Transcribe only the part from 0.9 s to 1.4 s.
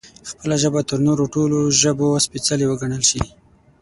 نورو